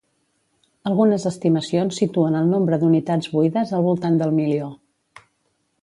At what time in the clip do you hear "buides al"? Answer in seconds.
3.37-3.87